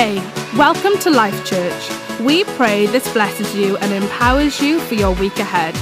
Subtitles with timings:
[0.00, 0.22] Hey,
[0.56, 2.20] welcome to Life Church.
[2.20, 5.74] We pray this blesses you and empowers you for your week ahead.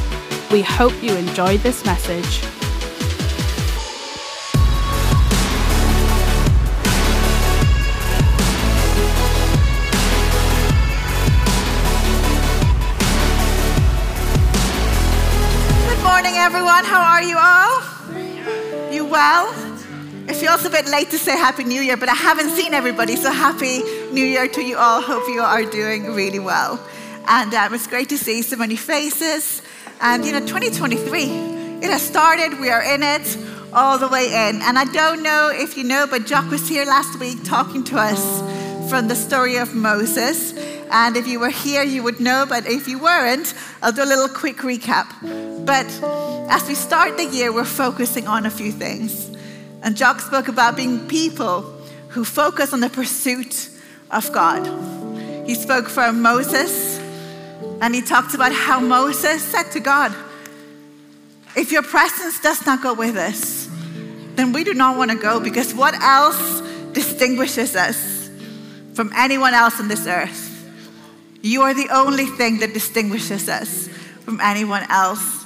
[0.51, 2.41] We hope you enjoy this message.
[15.91, 16.87] Good morning, everyone.
[16.87, 18.91] How are you all?
[18.91, 19.53] You well?
[20.27, 23.14] It feels a bit late to say Happy New Year, but I haven't seen everybody,
[23.14, 25.00] so Happy New Year to you all.
[25.00, 26.81] Hope you are doing really well.
[27.29, 29.62] And um, it's great to see so many faces.
[30.00, 31.25] And you know, 2023,
[31.82, 32.61] it has started.
[32.61, 33.36] We are in it
[33.72, 34.62] all the way in.
[34.62, 37.97] And I don't know if you know, but Jock was here last week talking to
[37.97, 38.41] us
[38.89, 40.56] from the story of Moses.
[40.91, 44.06] And if you were here, you would know, but if you weren't, I'll do a
[44.06, 45.06] little quick recap.
[45.67, 45.86] But
[46.48, 49.34] as we start the year, we're focusing on a few things.
[49.83, 51.62] And Jock spoke about being people
[52.09, 53.70] who focus on the pursuit
[54.11, 54.67] of God.
[55.47, 56.99] He spoke from Moses,
[57.81, 60.15] and he talked about how Moses said to God,
[61.57, 63.69] If your presence does not go with us,
[64.35, 66.61] then we do not want to go because what else
[66.93, 68.31] distinguishes us
[68.95, 70.53] from anyone else on this earth?
[71.43, 73.89] You are the only thing that distinguishes us
[74.25, 75.45] from anyone else.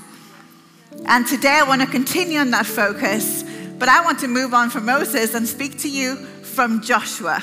[1.06, 3.45] And today I want to continue on that focus,
[3.78, 7.42] but I want to move on from Moses and speak to you from Joshua.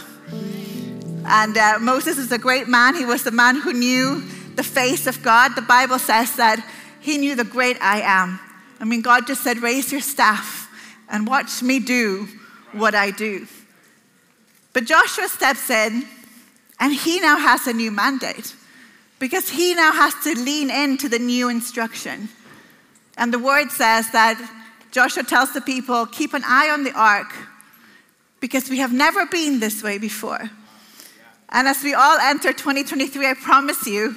[1.30, 2.96] And uh, Moses is a great man.
[2.96, 4.24] He was the man who knew
[4.56, 5.56] the face of God.
[5.56, 6.66] The Bible says that
[7.02, 8.40] he knew the great I am.
[8.80, 10.70] I mean, God just said, Raise your staff
[11.10, 12.30] and watch me do
[12.72, 13.46] what I do.
[14.72, 16.06] But Joshua steps in
[16.80, 18.56] and he now has a new mandate
[19.20, 22.30] because he now has to lean into the new instruction.
[23.18, 24.40] And the word says that
[24.92, 27.36] Joshua tells the people, keep an eye on the ark
[28.40, 30.50] because we have never been this way before.
[31.50, 34.16] And as we all enter 2023, I promise you,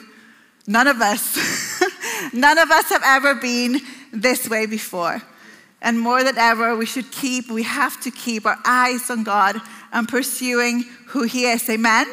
[0.67, 1.83] none of us,
[2.33, 3.81] none of us have ever been
[4.13, 5.23] this way before.
[5.83, 9.57] And more than ever, we should keep, we have to keep our eyes on God
[9.93, 11.69] and pursuing who He is.
[11.71, 12.07] Amen?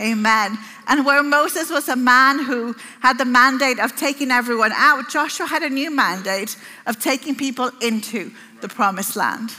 [0.00, 0.58] Amen.
[0.86, 5.46] And where Moses was a man who had the mandate of taking everyone out, Joshua
[5.46, 6.56] had a new mandate
[6.86, 8.30] of taking people into
[8.60, 9.50] the promised land.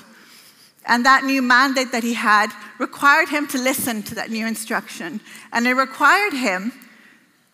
[0.88, 5.20] And that new mandate that he had required him to listen to that new instruction.
[5.52, 6.72] And it required him,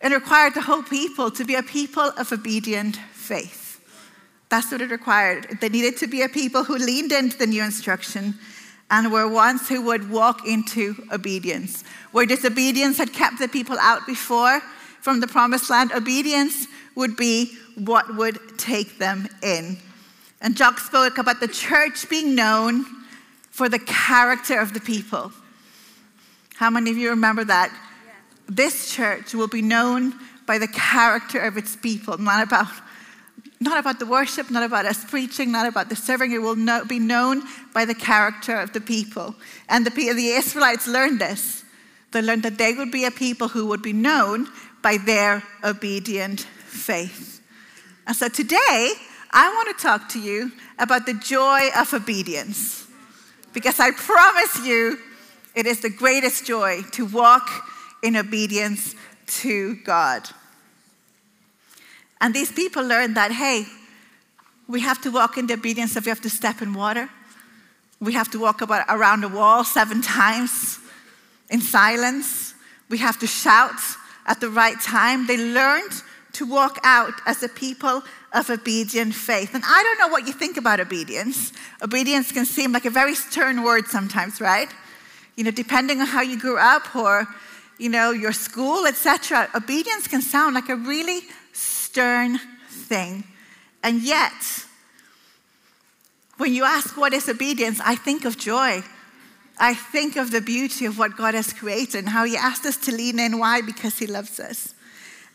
[0.00, 3.80] it required the whole people to be a people of obedient faith.
[4.48, 5.58] That's what it required.
[5.60, 8.34] They needed to be a people who leaned into the new instruction
[8.90, 11.84] and were ones who would walk into obedience.
[12.10, 14.60] Where disobedience had kept the people out before
[15.00, 19.78] from the promised land, obedience would be what would take them in.
[20.42, 22.84] And Jock spoke about the church being known
[23.52, 25.30] for the character of the people.
[26.56, 27.70] How many of you remember that?
[27.70, 28.14] Yes.
[28.48, 30.14] This church will be known
[30.46, 32.66] by the character of its people, not about
[33.60, 36.32] not about the worship, not about us preaching, not about the serving.
[36.32, 39.36] It will know, be known by the character of the people.
[39.68, 41.64] And the, the Israelites learned this.
[42.10, 44.48] They learned that they would be a people who would be known
[44.82, 47.40] by their obedient faith.
[48.08, 48.94] And so today,
[49.30, 52.88] I want to talk to you about the joy of obedience.
[53.52, 54.98] Because I promise you,
[55.54, 57.48] it is the greatest joy to walk
[58.02, 58.94] in obedience
[59.26, 60.28] to God.
[62.20, 63.66] And these people learned that, hey,
[64.68, 67.10] we have to walk in the obedience if we have to step in water.
[68.00, 70.78] We have to walk about around the wall seven times
[71.50, 72.54] in silence.
[72.88, 73.80] We have to shout
[74.26, 75.26] at the right time.
[75.26, 75.92] They learned
[76.34, 78.02] to walk out as a people
[78.32, 79.54] of obedient faith.
[79.54, 81.52] And I don't know what you think about obedience.
[81.82, 84.68] Obedience can seem like a very stern word sometimes, right?
[85.36, 87.26] You know, depending on how you grew up or,
[87.78, 89.48] you know, your school, etc.
[89.54, 91.20] Obedience can sound like a really
[91.52, 92.38] stern
[92.68, 93.24] thing.
[93.82, 94.32] And yet,
[96.38, 98.82] when you ask what is obedience, I think of joy.
[99.58, 102.78] I think of the beauty of what God has created and how He asked us
[102.78, 103.38] to lean in.
[103.38, 103.60] Why?
[103.60, 104.74] Because He loves us.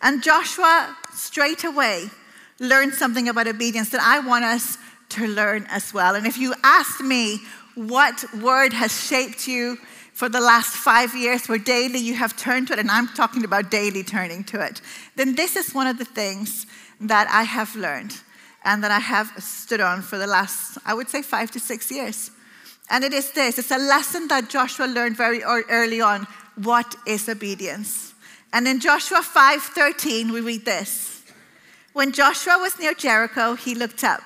[0.02, 2.10] And Joshua straight away
[2.60, 4.78] learned something about obedience that I want us
[5.10, 6.16] to learn as well.
[6.16, 7.40] And if you asked me
[7.76, 9.78] what word has shaped you
[10.14, 13.44] for the last five years, where daily you have turned to it, and I'm talking
[13.44, 14.82] about daily turning to it,
[15.16, 16.66] then this is one of the things
[17.00, 18.16] that I have learned
[18.64, 21.92] and that I have stood on for the last, I would say, five to six
[21.92, 22.32] years.
[22.90, 26.26] And it is this it's a lesson that Joshua learned very early on.
[26.56, 28.14] What is obedience?
[28.52, 31.17] And in Joshua 5:13, we read this.
[31.98, 34.22] When Joshua was near Jericho, he looked up,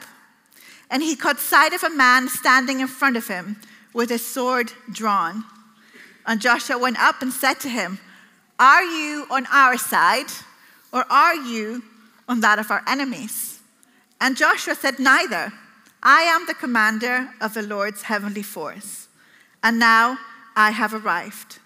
[0.90, 3.62] and he caught sight of a man standing in front of him
[3.94, 5.46] with his sword drawn.
[6.28, 8.00] And Joshua went up and said to him,
[8.60, 10.26] Are you on our side,
[10.92, 11.82] or are you
[12.28, 13.62] on that of our enemies?
[14.20, 15.54] And Joshua said, Neither.
[16.04, 19.08] I am the commander of the Lord's heavenly force,
[19.64, 20.18] and now
[20.58, 21.60] I have arrived.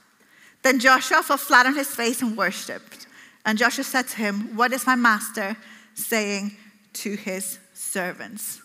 [0.61, 3.07] Then Joshua fell flat on his face and worshipped.
[3.43, 5.57] And Joshua said to him, What is my master
[5.95, 6.55] saying
[6.93, 8.61] to his servants?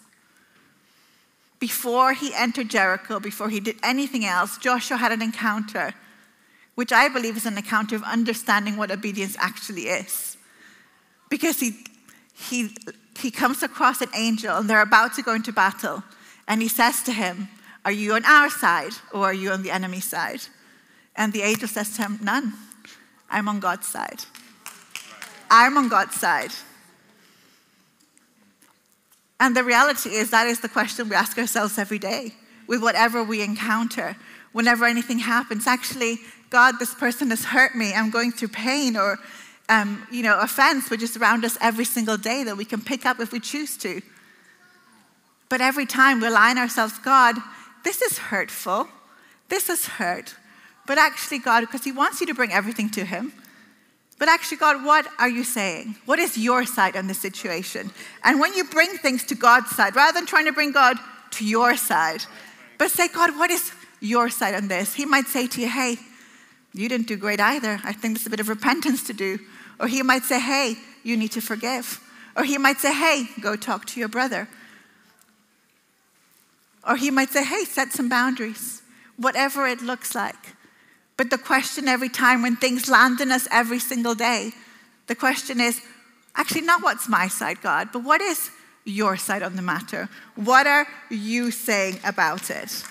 [1.58, 5.94] Before he entered Jericho, before he did anything else, Joshua had an encounter,
[6.74, 10.38] which I believe is an encounter of understanding what obedience actually is.
[11.28, 11.84] Because he,
[12.34, 12.74] he,
[13.18, 16.02] he comes across an angel and they're about to go into battle.
[16.48, 17.48] And he says to him,
[17.84, 20.40] Are you on our side or are you on the enemy side?
[21.14, 22.54] And the angel says to him, None.
[23.30, 24.24] I'm on God's side.
[25.50, 26.52] I'm on God's side.
[29.40, 32.34] And the reality is, that is the question we ask ourselves every day
[32.66, 34.16] with whatever we encounter.
[34.52, 36.19] Whenever anything happens, actually,
[36.50, 37.94] God, this person has hurt me.
[37.94, 39.19] I'm going through pain or,
[39.70, 43.06] um, you know, offense, which is around us every single day that we can pick
[43.06, 44.02] up if we choose to.
[45.48, 47.37] But every time we align ourselves, God,
[47.82, 48.88] this is hurtful.
[49.48, 50.34] This is hurt.
[50.87, 53.32] But actually, God, because He wants you to bring everything to Him,
[54.20, 55.96] but actually, God, what are you saying?
[56.05, 57.90] What is your side on this situation?
[58.22, 60.99] And when you bring things to God's side, rather than trying to bring God
[61.31, 62.26] to your side,
[62.76, 64.93] but say, God, what is your side on this?
[64.93, 65.96] He might say to you, hey,
[66.75, 67.81] you didn't do great either.
[67.82, 69.38] I think there's a bit of repentance to do.
[69.81, 71.99] Or he might say, hey, you need to forgive.
[72.37, 74.49] Or he might say, hey, go talk to your brother.
[76.87, 78.82] Or he might say, hey, set some boundaries.
[79.16, 80.55] Whatever it looks like.
[81.20, 84.52] But the question every time when things land in us every single day,
[85.06, 85.82] the question is
[86.34, 88.50] actually not what's my side, God, but what is
[88.87, 90.08] your side on the matter?
[90.34, 92.82] What are you saying about it?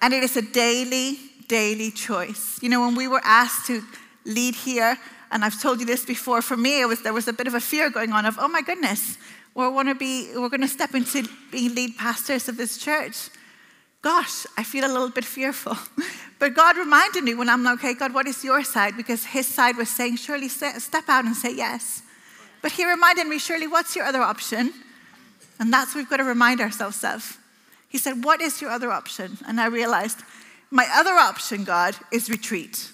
[0.00, 1.18] And it is a daily,
[1.48, 2.56] daily choice.
[2.62, 3.82] You know, when we were asked to
[4.24, 4.96] lead here,
[5.32, 7.54] and I've told you this before, for me, it was, there was a bit of
[7.54, 9.18] a fear going on of, oh my goodness,
[9.56, 13.30] we're to be, we're going to step into being lead pastors of this church
[14.06, 15.76] gosh, I feel a little bit fearful.
[16.38, 18.94] But God reminded me when I'm like, okay, God, what is your side?
[18.94, 22.02] Because his side was saying, surely step out and say yes.
[22.60, 24.74] But he reminded me, Shirley, what's your other option?
[25.58, 27.38] And that's what we've got to remind ourselves of.
[27.88, 29.38] He said, What is your other option?
[29.48, 30.18] And I realized,
[30.70, 32.92] My other option, God, is retreat.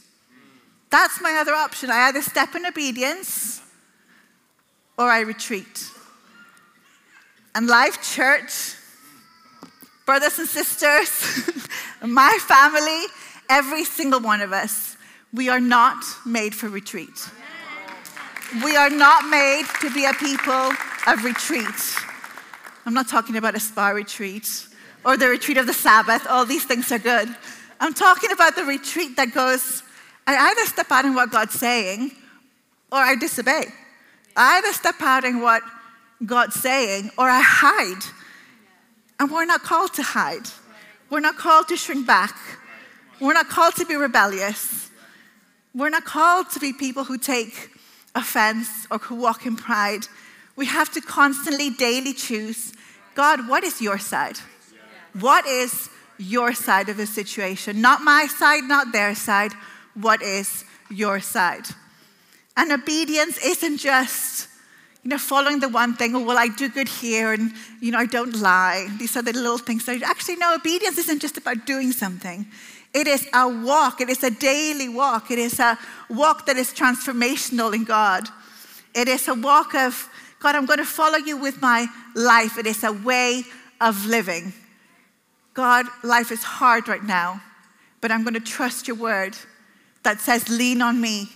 [0.91, 1.91] That's my other option.
[1.91, 3.61] I either step in obedience
[4.97, 5.91] or I retreat.
[7.56, 8.76] And Life Church
[10.12, 11.09] brothers and sisters,
[12.06, 13.06] my family,
[13.49, 14.99] every single one of us,
[15.32, 17.31] we are not made for retreat.
[18.62, 20.70] We are not made to be a people
[21.06, 21.97] of retreat.
[22.85, 24.67] I'm not talking about a spa retreat
[25.03, 26.26] or the retreat of the Sabbath.
[26.29, 27.35] All these things are good.
[27.81, 29.82] I'm talking about the retreat that goes,
[30.26, 32.11] I either step out in what God's saying
[32.91, 33.64] or I disobey.
[34.37, 35.62] I either step out in what
[36.26, 38.22] God's saying or I hide
[39.23, 40.49] and we're not called to hide.
[41.09, 42.37] We're not called to shrink back.
[43.21, 44.91] We're not called to be rebellious.
[45.73, 47.71] We're not called to be people who take
[48.17, 50.09] offense or who walk in pride.
[50.57, 52.73] We have to constantly, daily choose
[53.15, 54.39] God, what is your side?
[55.21, 55.89] What is
[56.19, 57.81] your side of the situation?
[57.81, 59.53] Not my side, not their side.
[59.95, 61.67] What is your side?
[62.57, 64.49] And obedience isn't just
[65.02, 67.99] you know, following the one thing, oh, well, I do good here and, you know,
[67.99, 68.88] I don't lie.
[68.99, 69.85] These are the little things.
[69.87, 72.47] That, actually, no, obedience isn't just about doing something.
[72.94, 74.00] It is a walk.
[74.00, 75.32] It is a daily walk.
[75.32, 75.76] It is a
[76.09, 78.28] walk that is transformational in God.
[78.94, 82.56] It is a walk of, God, I'm going to follow you with my life.
[82.56, 83.42] It is a way
[83.80, 84.52] of living.
[85.52, 87.42] God, life is hard right now,
[88.00, 89.37] but I'm going to trust your word
[90.04, 91.28] that says, lean on me.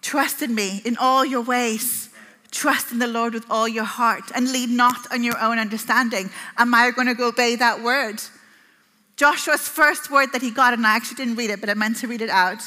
[0.00, 2.08] Trust in me in all your ways
[2.52, 6.30] Trust in the Lord with all your heart and lean not on your own understanding.
[6.58, 8.22] Am I going to obey that word?
[9.16, 11.96] Joshua's first word that he got, and I actually didn't read it, but I meant
[11.98, 12.62] to read it out.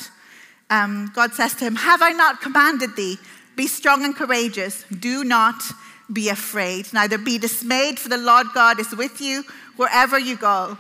[0.72, 3.18] Um, God says to him, Have I not commanded thee?
[3.56, 4.84] Be strong and courageous.
[4.86, 5.62] Do not
[6.12, 6.92] be afraid.
[6.92, 9.44] Neither be dismayed, for the Lord God is with you
[9.76, 10.80] wherever you go.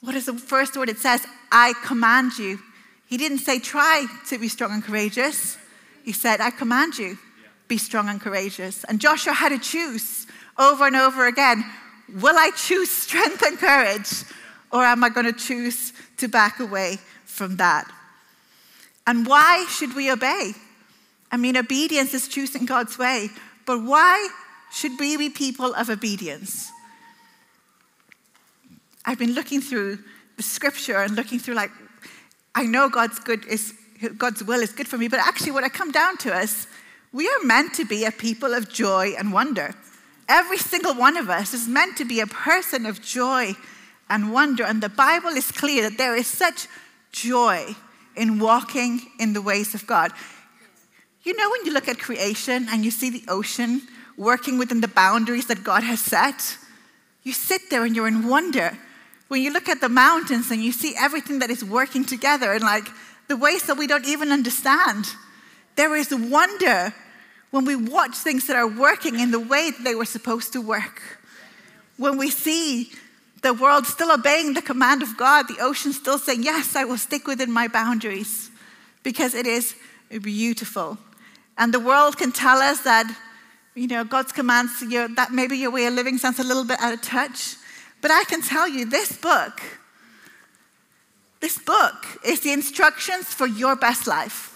[0.00, 0.88] What is the first word?
[0.88, 2.60] It says, I command you.
[3.06, 5.58] He didn't say, Try to be strong and courageous.
[6.02, 7.18] He said, I command you
[7.72, 8.84] be strong and courageous.
[8.84, 10.26] And Joshua had to choose
[10.58, 11.64] over and over again
[12.20, 14.24] will I choose strength and courage,
[14.70, 17.90] or am I going to choose to back away from that?
[19.06, 20.52] And why should we obey?
[21.30, 23.30] I mean, obedience is choosing God's way,
[23.64, 24.28] but why
[24.70, 26.70] should we be people of obedience?
[29.06, 29.98] I've been looking through
[30.36, 31.70] the scripture and looking through, like,
[32.54, 33.72] I know God's good is
[34.18, 36.66] God's will is good for me, but actually, what I come down to is
[37.12, 39.74] we are meant to be a people of joy and wonder.
[40.28, 43.54] Every single one of us is meant to be a person of joy
[44.08, 44.64] and wonder.
[44.64, 46.68] And the Bible is clear that there is such
[47.12, 47.74] joy
[48.16, 50.12] in walking in the ways of God.
[51.22, 53.82] You know, when you look at creation and you see the ocean
[54.16, 56.56] working within the boundaries that God has set,
[57.22, 58.76] you sit there and you're in wonder.
[59.28, 62.62] When you look at the mountains and you see everything that is working together and
[62.62, 62.88] like
[63.28, 65.06] the ways that we don't even understand,
[65.76, 66.94] there is wonder
[67.50, 70.60] when we watch things that are working in the way that they were supposed to
[70.60, 71.02] work.
[71.96, 72.90] When we see
[73.42, 76.96] the world still obeying the command of God, the ocean still saying, Yes, I will
[76.96, 78.50] stick within my boundaries
[79.02, 79.74] because it is
[80.22, 80.98] beautiful.
[81.58, 83.14] And the world can tell us that,
[83.74, 86.94] you know, God's commands, that maybe your way of living sounds a little bit out
[86.94, 87.56] of touch.
[88.00, 89.60] But I can tell you, this book,
[91.40, 94.51] this book is the instructions for your best life.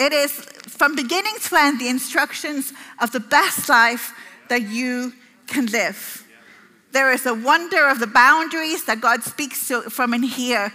[0.00, 4.14] It is from beginning to end the instructions of the best life
[4.48, 5.12] that you
[5.46, 6.26] can live.
[6.92, 10.72] There is a wonder of the boundaries that God speaks to from in here.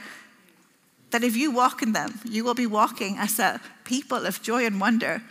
[1.10, 4.64] That if you walk in them, you will be walking as a people of joy
[4.64, 5.24] and wonder.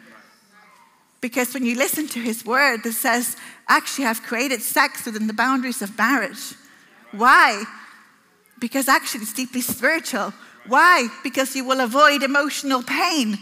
[1.20, 3.36] Because when you listen to his word, that says,
[3.68, 6.54] actually, I've created sex within the boundaries of marriage.
[7.12, 7.64] Why?
[8.58, 10.32] Because actually, it's deeply spiritual.
[10.66, 11.08] Why?
[11.22, 13.38] Because you will avoid emotional pain.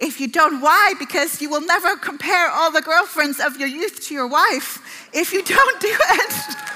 [0.00, 0.94] If you don't, why?
[0.98, 5.32] Because you will never compare all the girlfriends of your youth to your wife if
[5.32, 6.32] you don't do it.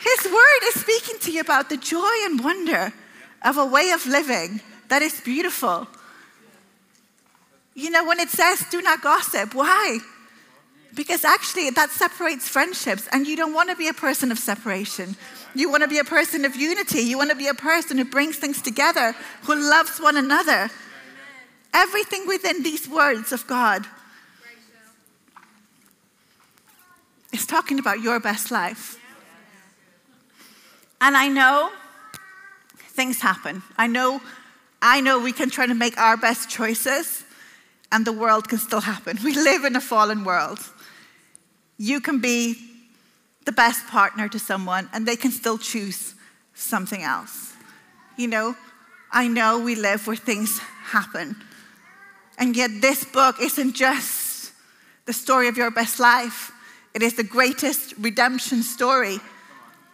[0.00, 2.92] His word is speaking to you about the joy and wonder
[3.42, 5.88] of a way of living that is beautiful.
[7.74, 9.98] You know, when it says do not gossip, why?
[10.94, 15.16] Because actually, that separates friendships, and you don't want to be a person of separation.
[15.54, 17.00] You want to be a person of unity.
[17.00, 20.70] You want to be a person who brings things together, who loves one another.
[21.74, 23.86] Everything within these words of God
[27.32, 28.98] is talking about your best life.
[31.00, 31.70] And I know
[32.76, 33.62] things happen.
[33.76, 34.20] I know,
[34.80, 37.24] I know we can try to make our best choices
[37.90, 39.18] and the world can still happen.
[39.24, 40.60] We live in a fallen world.
[41.78, 42.56] You can be
[43.44, 46.14] the best partner to someone and they can still choose
[46.54, 47.54] something else.
[48.16, 48.56] You know,
[49.10, 51.36] I know we live where things happen.
[52.38, 54.52] And yet, this book isn't just
[55.04, 56.52] the story of your best life,
[56.94, 59.18] it is the greatest redemption story.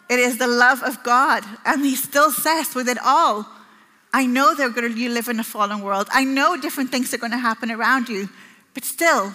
[0.08, 1.44] It is the love of God.
[1.64, 3.46] And He still says with it all,
[4.12, 6.08] I know they're going to, you live in a fallen world.
[6.10, 8.28] I know different things are going to happen around you,
[8.74, 9.34] but still,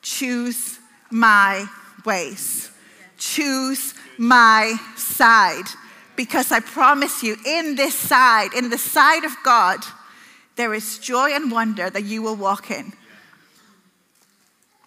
[0.00, 0.78] choose
[1.10, 1.66] my
[2.04, 2.70] ways.
[3.18, 5.64] Choose my side.
[6.14, 9.80] Because I promise you, in this side, in the side of God,
[10.56, 12.92] there is joy and wonder that you will walk in.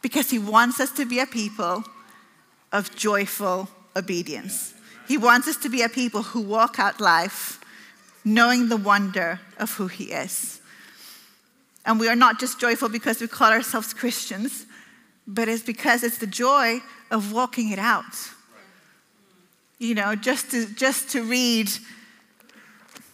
[0.01, 1.83] Because He wants us to be a people
[2.71, 4.73] of joyful obedience.
[5.07, 7.59] He wants us to be a people who walk out life
[8.23, 10.61] knowing the wonder of who He is.
[11.85, 14.65] And we are not just joyful because we call ourselves Christians,
[15.27, 16.79] but it's because it's the joy
[17.11, 18.03] of walking it out.
[19.77, 21.69] You know, just to, just to read,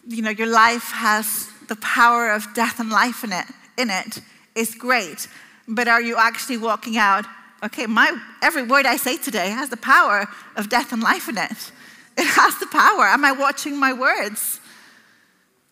[0.08, 3.46] you know, your life has the power of death and life in it,
[3.78, 4.20] in it
[4.56, 5.30] is great.
[5.70, 7.26] But are you actually walking out,
[7.64, 8.12] okay, my,
[8.42, 11.72] every word I say today has the power of death and life in it.
[12.18, 13.06] It has the power.
[13.06, 14.60] Am I watching my words?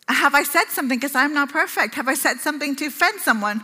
[0.08, 1.94] Have I said something because I'm not perfect?
[1.96, 3.62] Have I said something to offend someone?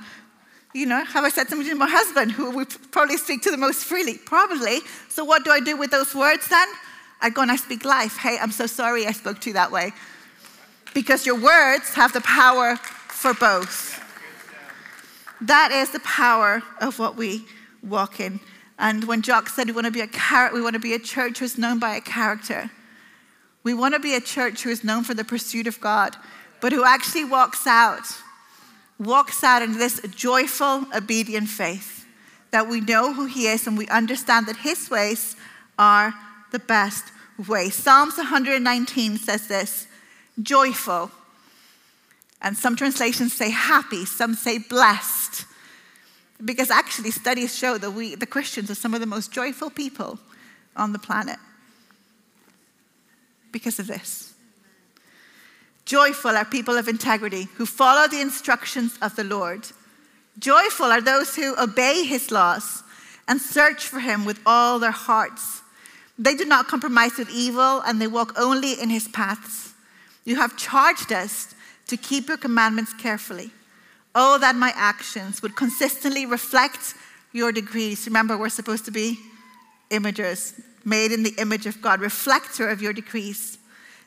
[0.74, 3.56] You know, have I said something to my husband who we probably speak to the
[3.56, 4.18] most freely?
[4.18, 4.80] Probably.
[5.08, 6.68] So what do I do with those words then?
[7.22, 8.18] I go and I speak life.
[8.18, 9.94] Hey, I'm so sorry I spoke to you that way
[10.96, 14.02] because your words have the power for both.
[15.42, 17.44] That is the power of what we
[17.82, 18.40] walk in.
[18.78, 20.98] And when Jock said we want to be a char- we want to be a
[20.98, 22.70] church who's known by a character.
[23.62, 26.16] We want to be a church who is known for the pursuit of God,
[26.62, 28.06] but who actually walks out,
[28.98, 32.06] walks out in this joyful, obedient faith
[32.52, 35.36] that we know who He is and we understand that His ways
[35.78, 36.14] are
[36.52, 37.12] the best
[37.46, 37.74] ways.
[37.74, 39.88] Psalms 119 says this
[40.42, 41.10] joyful.
[42.42, 45.44] And some translations say happy, some say blessed.
[46.44, 50.18] Because actually, studies show that we, the Christians, are some of the most joyful people
[50.76, 51.38] on the planet
[53.52, 54.34] because of this.
[55.86, 59.66] Joyful are people of integrity who follow the instructions of the Lord.
[60.38, 62.82] Joyful are those who obey his laws
[63.28, 65.62] and search for him with all their hearts.
[66.18, 69.65] They do not compromise with evil, and they walk only in his paths.
[70.26, 71.54] You have charged us
[71.86, 73.52] to keep your commandments carefully.
[74.14, 76.94] Oh, that my actions would consistently reflect
[77.32, 78.06] your decrees.
[78.06, 79.18] Remember, we're supposed to be
[79.90, 83.56] imagers, made in the image of God, reflector of your decrees.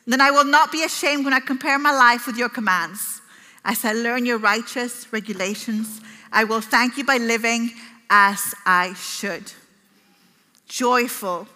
[0.06, 3.20] Then I will not be ashamed when I compare my life with your commands.
[3.64, 6.00] As I learn your righteous regulations,
[6.32, 7.72] I will thank you by living
[8.10, 9.52] as I should.
[10.68, 11.48] Joyful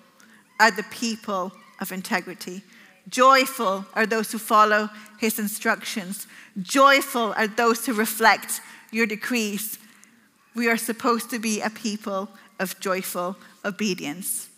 [0.61, 2.63] are the people of integrity.
[3.09, 6.27] Joyful are those who follow his instructions.
[6.61, 9.79] Joyful are those who reflect your decrees.
[10.55, 14.49] We are supposed to be a people of joyful obedience.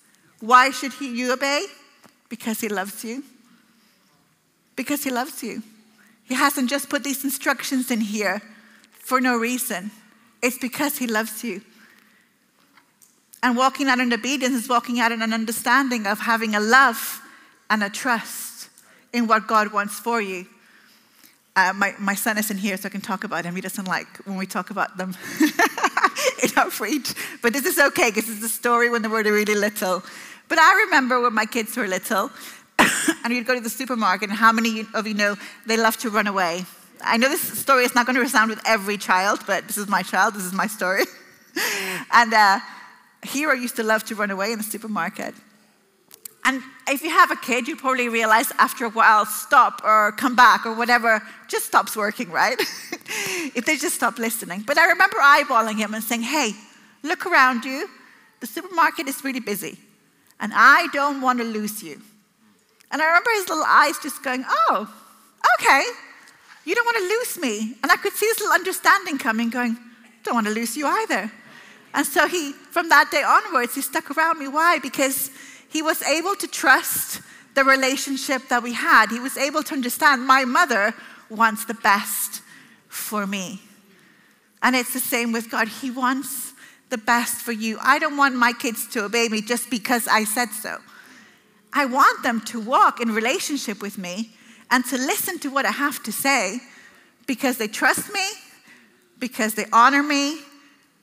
[0.41, 1.65] Why should he, you obey?
[2.29, 3.25] Because he loves you.
[4.77, 5.63] Because he loves you.
[6.25, 8.43] He hasn't just put these instructions in here
[8.91, 9.91] for no reason.
[10.43, 11.63] It's because he loves you.
[13.43, 17.23] And walking out in obedience is walking out in an understanding of having a love
[17.71, 18.69] and a trust
[19.13, 20.47] in what God wants for you.
[21.55, 23.55] Uh, my, my son isn't here, so I can talk about him.
[23.55, 25.17] He doesn't like when we talk about them
[26.43, 27.15] in our preach.
[27.41, 30.03] But this is okay because it's a story when they were really little.
[30.49, 32.31] But I remember when my kids were little,
[32.79, 36.11] and we'd go to the supermarket, and how many of you know they love to
[36.11, 36.67] run away?
[37.03, 39.89] I know this story is not going to resound with every child, but this is
[39.89, 41.05] my child, this is my story.
[42.13, 42.61] and uh,
[43.23, 45.35] Hero used to love to run away in the supermarket.
[46.45, 50.37] And if you have a kid, you probably realize after a while, stop or come
[50.37, 52.59] back or whatever just stops working, right?
[53.55, 54.63] if they just stop listening.
[54.67, 56.53] But I remember eyeballing him and saying, hey,
[57.03, 57.89] look around you.
[58.41, 59.79] The supermarket is really busy,
[60.39, 62.01] and I don't want to lose you.
[62.93, 64.89] And I remember his little eyes just going, oh,
[65.59, 65.83] okay,
[66.65, 67.77] you don't want to lose me.
[67.83, 69.77] And I could see his little understanding coming, going,
[70.23, 71.31] don't want to lose you either.
[71.95, 74.49] And so he, from that day onwards, he stuck around me.
[74.49, 74.79] Why?
[74.79, 75.31] Because
[75.69, 77.21] he was able to trust
[77.55, 79.11] the relationship that we had.
[79.11, 80.95] He was able to understand my mother
[81.29, 82.43] wants the best
[82.89, 83.61] for me.
[84.63, 85.69] And it's the same with God.
[85.69, 86.53] He wants
[86.89, 87.79] the best for you.
[87.83, 90.79] I don't want my kids to obey me just because I said so.
[91.73, 94.31] I want them to walk in relationship with me
[94.71, 96.61] and to listen to what I have to say
[97.27, 98.27] because they trust me,
[99.19, 100.41] because they honor me,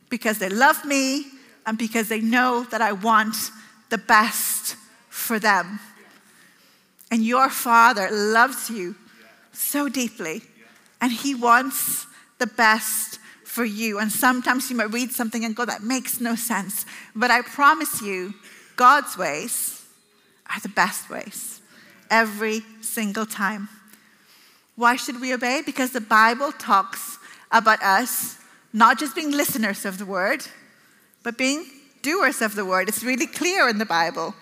[0.10, 1.26] because they love me
[1.66, 3.36] and because they know that I want
[3.94, 4.76] the best
[5.10, 5.80] for them.
[7.12, 8.96] And your Father loves you
[9.52, 10.42] so deeply,
[11.00, 12.08] and He wants
[12.40, 14.00] the best for you.
[14.00, 16.88] And sometimes you might read something and go, that makes no sense.
[17.16, 18.34] But I promise you,
[18.76, 19.86] God's ways
[20.52, 21.62] are the best ways
[22.10, 23.70] every single time.
[24.76, 25.62] Why should we obey?
[25.64, 27.20] Because the Bible talks
[27.52, 28.40] about us
[28.74, 30.48] not just being listeners of the word,
[31.22, 31.68] but being
[32.04, 32.88] doers of the word.
[32.88, 34.36] It's really clear in the Bible.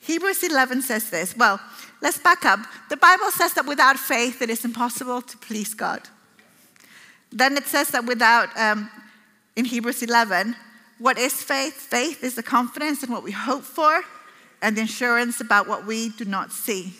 [0.00, 1.36] Hebrews 11 says this.
[1.36, 1.58] Well,
[2.02, 2.60] let's back up.
[2.90, 6.02] The Bible says that without faith, it is impossible to please God.
[7.32, 8.90] Then it says that without, um,
[9.56, 10.54] in Hebrews 11,
[10.98, 11.74] what is faith?
[11.74, 14.02] Faith is the confidence in what we hope for
[14.62, 16.92] and the assurance about what we do not see.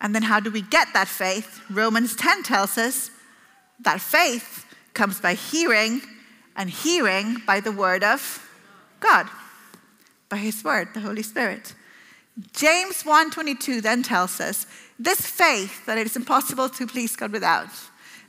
[0.00, 1.60] And then how do we get that faith?
[1.70, 3.10] Romans 10 tells us
[3.80, 6.00] that faith comes by hearing,
[6.56, 8.43] and hearing by the word of
[9.04, 9.28] God,
[10.28, 11.74] by his word, the Holy Spirit.
[12.52, 14.66] James 1:22 then tells us
[14.98, 17.68] this faith that it is impossible to please God without,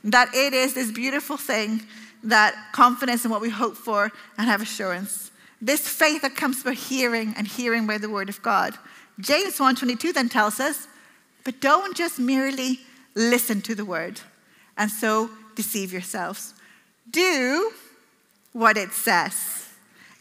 [0.04, 1.82] that it is this beautiful thing
[2.22, 5.30] that confidence in what we hope for and have assurance.
[5.60, 8.78] This faith that comes by hearing and hearing by the word of God.
[9.18, 10.86] James 1:22 then tells us,
[11.44, 12.80] but don't just merely
[13.14, 14.20] listen to the word
[14.76, 16.54] and so deceive yourselves
[17.10, 17.72] do
[18.52, 19.65] what it says.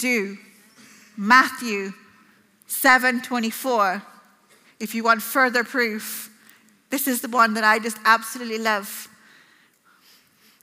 [0.00, 0.38] do.
[1.16, 1.92] Matthew
[2.66, 4.02] 7:24.
[4.80, 6.30] If you want further proof,
[6.88, 9.08] this is the one that I just absolutely love.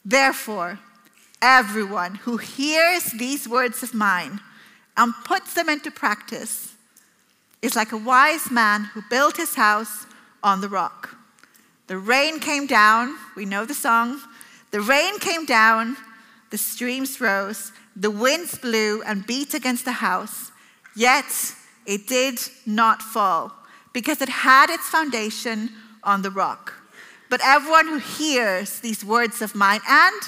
[0.03, 0.79] Therefore,
[1.41, 4.41] everyone who hears these words of mine
[4.95, 6.73] and puts them into practice
[7.61, 10.07] is like a wise man who built his house
[10.41, 11.15] on the rock.
[11.85, 14.19] The rain came down, we know the song,
[14.71, 15.95] the rain came down,
[16.49, 20.51] the streams rose, the winds blew and beat against the house,
[20.95, 21.25] yet
[21.85, 23.53] it did not fall
[23.93, 25.71] because it had its foundation
[26.03, 26.73] on the rock.
[27.29, 30.21] But everyone who hears these words of mine and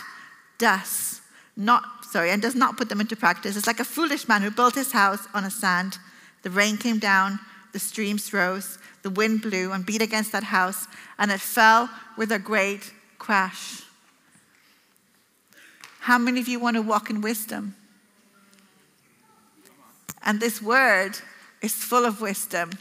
[0.58, 1.22] does
[1.56, 4.52] not, sorry, and does not put them into practice is like a foolish man who
[4.52, 5.98] built his house on a sand.
[6.42, 7.40] The rain came down,
[7.72, 12.32] the streams rose, the wind blew and beat against that house, and it fell with
[12.32, 13.84] a great crash.
[16.00, 17.76] How many of you want to walk in wisdom?
[20.24, 21.18] And this word
[21.62, 22.72] is full of wisdom.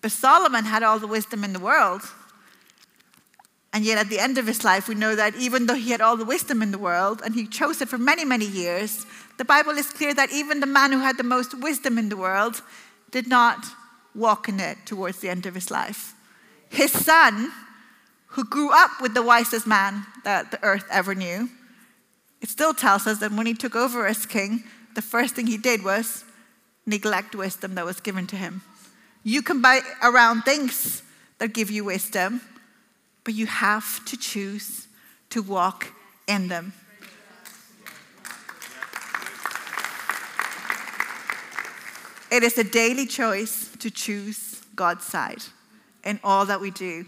[0.00, 2.02] But Solomon had all the wisdom in the world.
[3.72, 6.00] And yet, at the end of his life, we know that even though he had
[6.00, 9.04] all the wisdom in the world and he chose it for many, many years,
[9.36, 12.16] the Bible is clear that even the man who had the most wisdom in the
[12.16, 12.62] world
[13.10, 13.64] did not
[14.14, 16.14] walk in it towards the end of his life.
[16.68, 17.50] His son,
[18.28, 21.48] who grew up with the wisest man that the earth ever knew,
[22.44, 25.56] it still tells us that when he took over as king, the first thing he
[25.56, 26.24] did was
[26.84, 28.60] neglect wisdom that was given to him.
[29.22, 31.02] You can buy around things
[31.38, 32.42] that give you wisdom,
[33.24, 34.88] but you have to choose
[35.30, 35.86] to walk
[36.28, 36.74] in them.
[42.30, 45.42] It is a daily choice to choose God's side
[46.04, 47.06] in all that we do.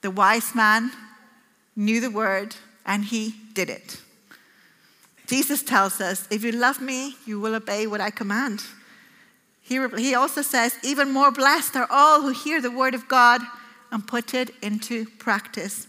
[0.00, 0.90] The wise man
[1.76, 2.56] knew the word
[2.88, 4.00] and he did it.
[5.26, 8.64] Jesus tells us, If you love me, you will obey what I command.
[9.62, 13.42] He, he also says, Even more blessed are all who hear the word of God
[13.92, 15.86] and put it into practice.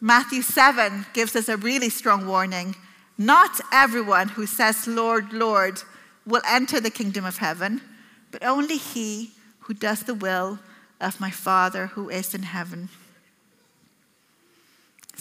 [0.00, 2.74] Matthew 7 gives us a really strong warning.
[3.18, 5.82] Not everyone who says, Lord, Lord,
[6.24, 7.82] will enter the kingdom of heaven,
[8.30, 10.60] but only he who does the will
[10.98, 12.88] of my Father who is in heaven.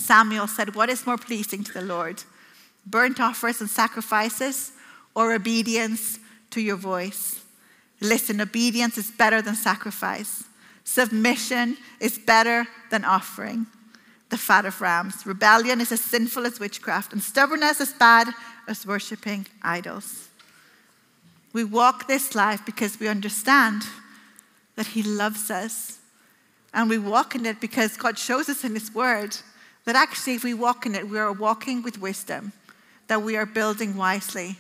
[0.08, 2.24] Samuel said, What is more pleasing to the Lord?
[2.86, 4.72] Burnt offers and sacrifices,
[5.14, 6.20] or obedience
[6.52, 7.44] to your voice?
[8.00, 10.46] Listen, obedience is better than sacrifice.
[10.86, 13.68] Submission is better than offering
[14.30, 15.26] the fat of rams.
[15.26, 18.30] Rebellion is as sinful as witchcraft, and stubbornness as bad
[18.68, 20.30] as worshiping idols.
[21.52, 23.84] We walk this life because we understand
[24.76, 25.98] that He loves us.
[26.74, 29.36] And we walk in it because God shows us in His Word
[29.88, 32.52] that actually, if we walk in it, we are walking with wisdom,
[33.08, 34.58] that we are building wisely.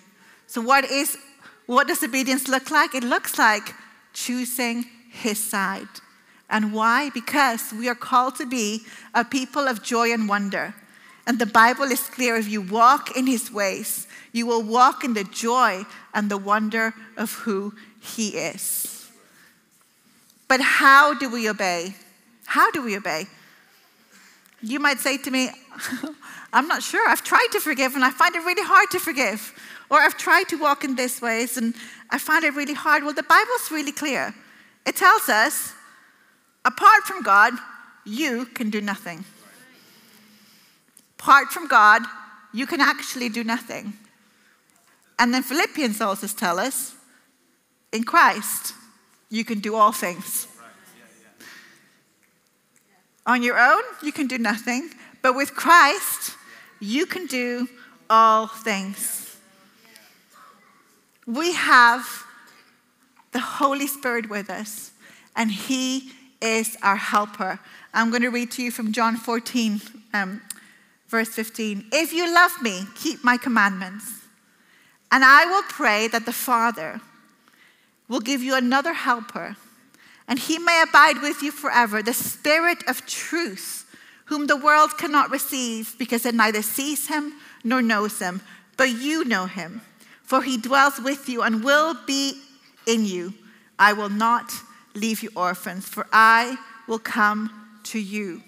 [0.47, 1.17] So, what, is,
[1.65, 2.95] what does obedience look like?
[2.95, 3.73] It looks like
[4.13, 5.89] choosing His side.
[6.49, 7.09] And why?
[7.09, 10.73] Because we are called to be a people of joy and wonder.
[11.27, 15.13] And the Bible is clear if you walk in His ways, you will walk in
[15.13, 19.09] the joy and the wonder of who He is.
[20.47, 21.95] But how do we obey?
[22.45, 23.27] How do we obey?
[24.61, 25.51] You might say to me,
[26.51, 27.07] I'm not sure.
[27.07, 29.53] I've tried to forgive and I find it really hard to forgive.
[29.89, 31.73] Or I've tried to walk in this ways and
[32.09, 33.03] I find it really hard.
[33.03, 34.33] Well, the Bible's really clear.
[34.85, 35.73] It tells us,
[36.65, 37.53] apart from God,
[38.05, 39.23] you can do nothing.
[41.19, 42.03] Apart from God,
[42.53, 43.93] you can actually do nothing.
[45.19, 46.95] And then Philippians also tell us,
[47.91, 48.73] in Christ,
[49.29, 50.47] you can do all things.
[53.27, 54.89] On your own, you can do nothing,
[55.21, 56.37] but with Christ,
[56.79, 57.67] you can do
[58.09, 59.37] all things.
[61.25, 62.07] We have
[63.33, 64.91] the Holy Spirit with us,
[65.35, 66.11] and He
[66.41, 67.59] is our helper.
[67.93, 69.81] I'm going to read to you from John 14,
[70.13, 70.41] um,
[71.09, 71.87] verse 15.
[71.91, 74.25] If you love me, keep my commandments,
[75.11, 77.01] and I will pray that the Father
[78.07, 79.57] will give you another helper
[80.27, 83.85] and he may abide with you forever, the Spirit of truth,
[84.25, 88.41] whom the world cannot receive because it neither sees him nor knows him,
[88.75, 89.81] but you know him,
[90.23, 92.41] for he dwells with you and will be
[92.85, 93.33] in you.
[93.79, 94.51] I will not
[94.93, 98.43] leave you orphans, for I will come to you.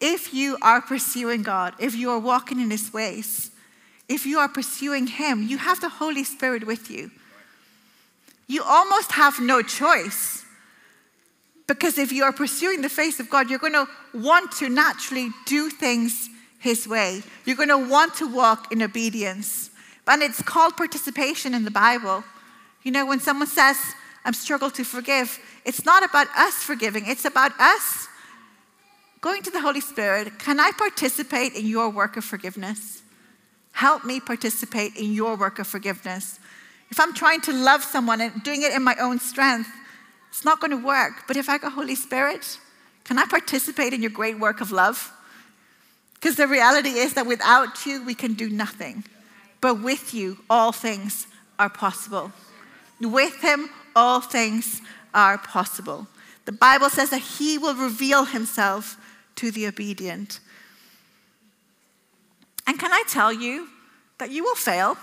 [0.00, 3.50] If you are pursuing God, if you are walking in his ways,
[4.08, 7.10] if you are pursuing him, you have the Holy Spirit with you.
[8.46, 10.41] You almost have no choice
[11.66, 15.30] because if you are pursuing the face of God, you're going to want to naturally
[15.46, 17.22] do things His way.
[17.44, 19.70] You're going to want to walk in obedience.
[20.06, 22.24] And it's called participation in the Bible.
[22.82, 23.78] You know, when someone says,
[24.24, 28.08] I'm struggling to forgive, it's not about us forgiving, it's about us
[29.20, 30.38] going to the Holy Spirit.
[30.38, 33.02] Can I participate in your work of forgiveness?
[33.70, 36.38] Help me participate in your work of forgiveness.
[36.90, 39.70] If I'm trying to love someone and doing it in my own strength,
[40.32, 41.24] it's not going to work.
[41.28, 42.58] But if I go, Holy Spirit,
[43.04, 45.12] can I participate in your great work of love?
[46.14, 49.04] Because the reality is that without you, we can do nothing.
[49.60, 51.26] But with you, all things
[51.58, 52.32] are possible.
[52.98, 54.80] With him, all things
[55.12, 56.06] are possible.
[56.46, 58.96] The Bible says that he will reveal himself
[59.36, 60.40] to the obedient.
[62.66, 63.68] And can I tell you
[64.16, 64.96] that you will fail?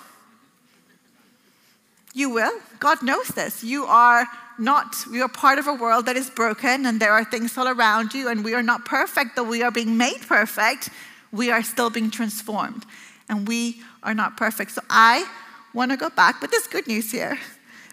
[2.14, 2.60] You will.
[2.80, 3.64] God knows this.
[3.64, 7.24] You are not, you are part of a world that is broken and there are
[7.24, 10.90] things all around you, and we are not perfect, though we are being made perfect.
[11.32, 12.86] We are still being transformed,
[13.30, 14.72] and we are not perfect.
[14.72, 15.30] So I
[15.74, 17.38] want to go back, but there's good news here.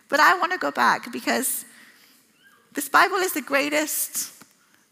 [0.09, 1.65] But I want to go back because
[2.73, 4.33] this Bible is the greatest,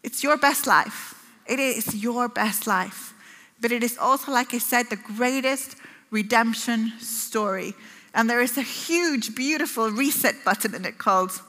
[0.03, 1.13] it's your best life.
[1.47, 3.13] It is your best life.
[3.61, 5.77] But it is also, like I said, the greatest
[6.11, 7.73] redemption story.
[8.15, 11.41] And there is a huge, beautiful reset button in it called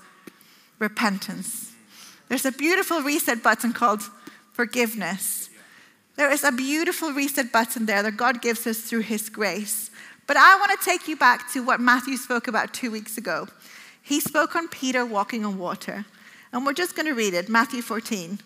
[0.81, 1.73] repentance.
[2.29, 4.03] There's a beautiful reset button called
[4.53, 5.49] forgiveness.
[6.17, 9.93] There is a beautiful reset button there that God gives us through His grace.
[10.27, 13.47] But I want to take you back to what Matthew spoke about two weeks ago.
[14.03, 16.05] He spoke on Peter walking on water.
[16.53, 18.41] And we're just going to read it Matthew 14.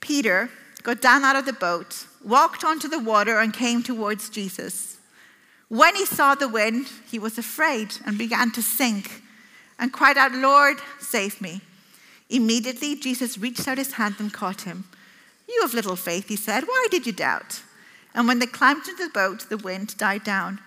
[0.00, 0.50] Peter
[0.82, 4.98] got down out of the boat, walked onto the water, and came towards Jesus.
[5.70, 9.22] When he saw the wind, he was afraid and began to sink
[9.78, 11.60] and cried out, Lord, save me.
[12.28, 14.84] Immediately, Jesus reached out his hand and caught him.
[15.48, 16.64] You have little faith, he said.
[16.64, 17.62] Why did you doubt?
[18.16, 20.58] And when they climbed into the boat, the wind died down.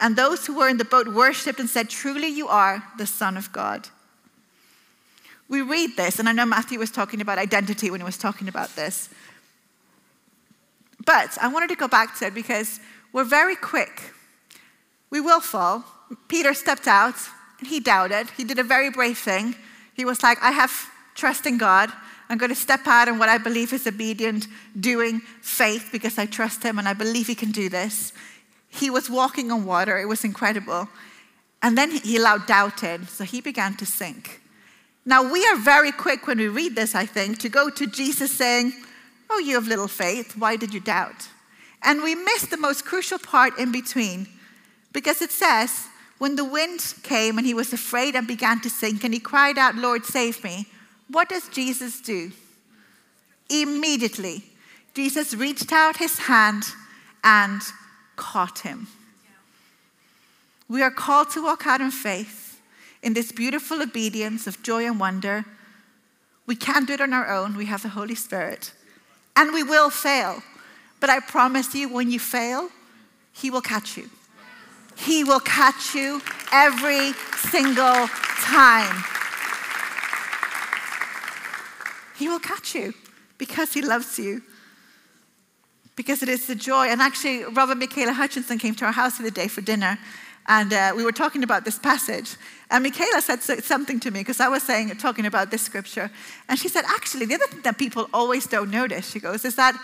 [0.00, 3.36] And those who were in the boat worshipped and said, Truly, you are the Son
[3.36, 3.88] of God.
[5.48, 8.48] We read this, and I know Matthew was talking about identity when he was talking
[8.48, 9.08] about this.
[11.04, 12.80] But I wanted to go back to it because
[13.12, 14.12] we're very quick
[15.10, 15.84] we will fall.
[16.28, 17.14] Peter stepped out
[17.58, 18.30] and he doubted.
[18.36, 19.54] He did a very brave thing.
[19.94, 20.72] He was like, I have
[21.14, 21.90] trust in God.
[22.28, 26.26] I'm going to step out in what I believe is obedient, doing faith because I
[26.26, 28.12] trust Him and I believe He can do this.
[28.68, 29.98] He was walking on water.
[29.98, 30.88] It was incredible.
[31.62, 34.42] And then he allowed doubt in, so he began to sink.
[35.04, 38.32] Now, we are very quick when we read this, I think, to go to Jesus
[38.32, 38.72] saying,
[39.30, 40.36] Oh, you have little faith.
[40.36, 41.28] Why did you doubt?
[41.82, 44.28] And we miss the most crucial part in between
[44.96, 49.04] because it says, when the wind came and he was afraid and began to sink,
[49.04, 50.68] and he cried out, Lord, save me,
[51.08, 52.32] what does Jesus do?
[53.50, 54.42] Immediately,
[54.94, 56.64] Jesus reached out his hand
[57.22, 57.60] and
[58.16, 58.86] caught him.
[60.66, 62.58] We are called to walk out in faith
[63.02, 65.44] in this beautiful obedience of joy and wonder.
[66.46, 68.72] We can't do it on our own, we have the Holy Spirit.
[69.36, 70.42] And we will fail.
[71.00, 72.70] But I promise you, when you fail,
[73.34, 74.08] He will catch you.
[74.96, 76.20] He will catch you
[76.52, 77.12] every
[77.50, 78.08] single
[78.42, 79.04] time.
[82.18, 82.94] He will catch you
[83.38, 84.42] because He loves you.
[85.96, 86.86] Because it is the joy.
[86.86, 89.98] And actually, Robert Michaela Hutchinson came to our house the other day for dinner,
[90.46, 92.36] and uh, we were talking about this passage.
[92.70, 96.10] And Michaela said something to me because I was saying, talking about this scripture.
[96.48, 99.56] And she said, actually, the other thing that people always don't notice, she goes, is
[99.56, 99.74] that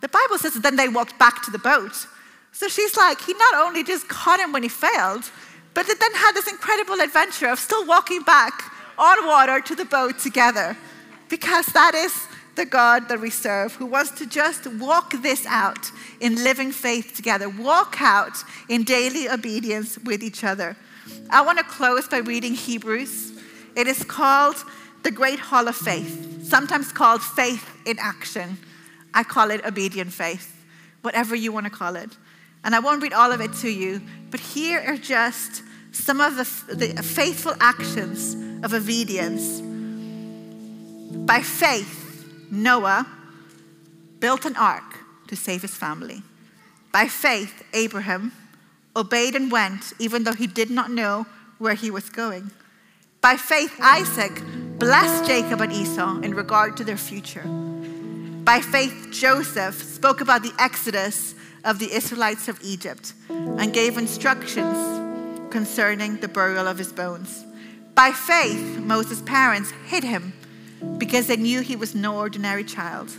[0.00, 2.06] the Bible says that then they walked back to the boat.
[2.56, 5.30] So she's like, he not only just caught him when he failed,
[5.74, 10.18] but then had this incredible adventure of still walking back on water to the boat
[10.18, 10.74] together.
[11.28, 12.14] Because that is
[12.54, 15.90] the God that we serve, who wants to just walk this out
[16.20, 18.38] in living faith together, walk out
[18.70, 20.78] in daily obedience with each other.
[21.28, 23.32] I want to close by reading Hebrews.
[23.76, 24.56] It is called
[25.02, 28.56] the Great Hall of Faith, sometimes called faith in action.
[29.12, 30.64] I call it obedient faith,
[31.02, 32.16] whatever you want to call it.
[32.66, 36.36] And I won't read all of it to you, but here are just some of
[36.36, 39.60] the, the faithful actions of obedience.
[41.24, 43.06] By faith, Noah
[44.18, 44.98] built an ark
[45.28, 46.22] to save his family.
[46.92, 48.32] By faith, Abraham
[48.96, 51.26] obeyed and went, even though he did not know
[51.58, 52.50] where he was going.
[53.20, 54.42] By faith, Isaac
[54.78, 57.44] blessed Jacob and Esau in regard to their future.
[57.44, 64.76] By faith, Joseph spoke about the Exodus of the Israelites of Egypt and gave instructions
[65.50, 67.44] concerning the burial of his bones.
[67.94, 70.32] By faith, Moses' parents hid him
[70.96, 73.10] because they knew he was no ordinary child.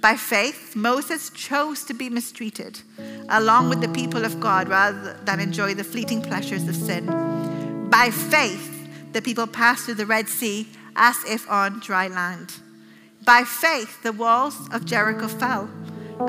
[0.00, 2.80] By faith, Moses chose to be mistreated
[3.28, 7.88] along with the people of God rather than enjoy the fleeting pleasures of sin.
[7.90, 12.54] By faith, the people passed through the Red Sea as if on dry land.
[13.24, 15.68] By faith, the walls of Jericho fell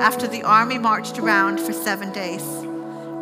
[0.00, 2.42] after the army marched around for seven days.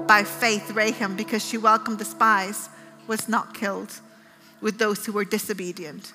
[0.07, 2.69] By faith, Rahab, because she welcomed the spies,
[3.07, 4.01] was not killed
[4.61, 6.13] with those who were disobedient.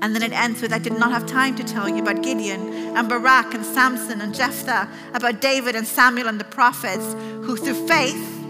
[0.00, 2.96] And then it ends with I did not have time to tell you about Gideon
[2.96, 7.86] and Barak and Samson and Jephthah, about David and Samuel and the prophets, who through
[7.86, 8.40] faith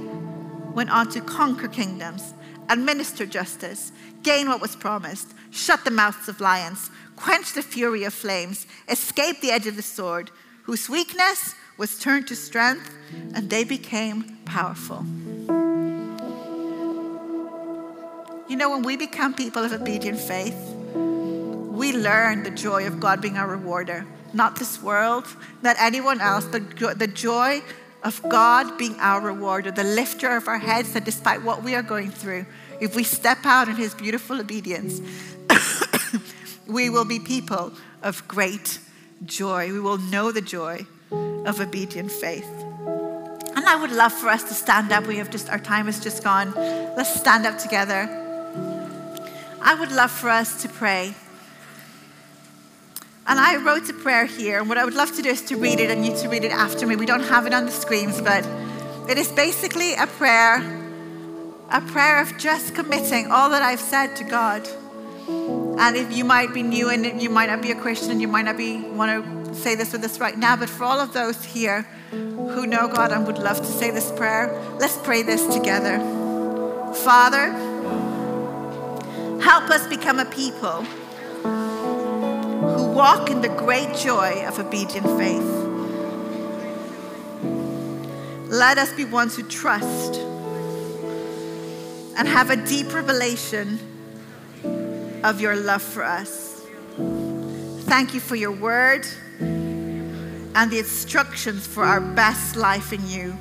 [0.75, 2.35] went on to conquer kingdoms,
[2.71, 8.15] administer justice, gain what was promised, shut the mouths of lions, quench the fury of
[8.15, 10.31] flames, escape the edge of the sword,
[10.63, 12.95] whose weakness was turned to strength,
[13.35, 15.05] and they became powerful.
[18.49, 20.57] You know, when we become people of obedient faith,
[20.95, 24.07] we learn the joy of God being our rewarder.
[24.35, 25.27] Not this world,
[25.63, 27.63] not anyone else, but the joy
[28.03, 31.83] of God being our rewarder, the lifter of our heads, that despite what we are
[31.83, 32.47] going through,
[32.81, 35.01] if we step out in His beautiful obedience,
[36.67, 37.73] we will be people
[38.03, 38.79] of great
[39.27, 39.73] joy.
[39.73, 42.49] We will know the joy of obedient faith.
[43.55, 45.07] And I would love for us to stand up.
[45.07, 46.53] We have just, our time has just gone.
[46.97, 48.09] Let's stand up together.
[49.61, 51.15] I would love for us to pray.
[53.27, 55.57] And I wrote a prayer here, and what I would love to do is to
[55.57, 56.97] read it and you to read it after me.
[56.97, 58.45] We don't have it on the screens, but
[59.09, 60.57] it is basically a prayer,
[61.71, 64.69] a prayer of just committing all that I've said to God.
[65.83, 68.45] And if you might be new and you might not be a Christian, you might
[68.45, 71.43] not be want to say this with us right now, but for all of those
[71.43, 75.99] here who know God and would love to say this prayer, let's pray this together.
[77.03, 77.51] Father,
[79.43, 80.83] help us become a people
[81.43, 85.43] who walk in the great joy of obedient faith.
[88.49, 90.21] Let us be ones who trust
[92.17, 93.81] and have a deep revelation
[95.25, 96.63] of your love for us.
[97.87, 99.07] Thank you for your word
[99.41, 103.37] and the instructions for our best life in you.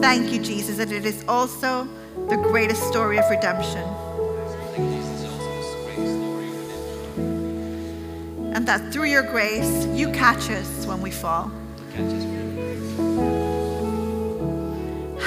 [0.00, 1.88] Thank you, Jesus, that it is also
[2.28, 3.82] the greatest story of redemption.
[8.54, 11.50] And that through your grace, you catch us when we fall.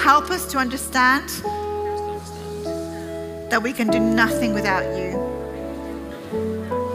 [0.04, 1.30] Help us to understand
[3.50, 5.18] that we can do nothing without you,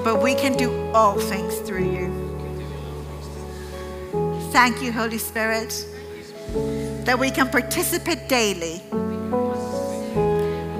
[0.04, 2.24] but we can do all things through you.
[4.52, 5.84] Thank you, Holy Spirit,
[7.04, 8.80] that we can participate daily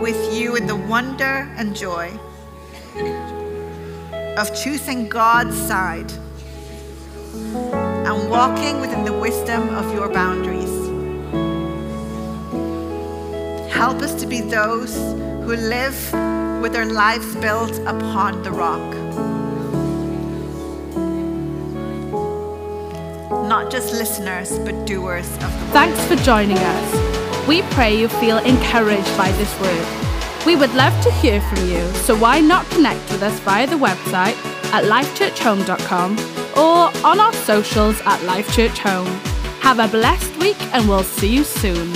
[0.00, 2.08] with you in the wonder and joy
[4.36, 6.12] of choosing God's side
[7.34, 10.70] and walking within the wisdom of your boundaries.
[13.72, 14.94] Help us to be those
[15.44, 16.12] who live
[16.62, 18.94] with their lives built upon the rock.
[23.46, 25.72] Not just listeners, but doers of the word.
[25.72, 27.46] Thanks for joining us.
[27.46, 30.46] We pray you feel encouraged by this word.
[30.46, 33.76] We would love to hear from you, so why not connect with us via the
[33.76, 34.36] website
[34.72, 36.18] at lifechurchhome.com
[36.56, 39.08] or on our socials at lifechurchhome.
[39.60, 41.92] Have a blessed week and we'll see you soon.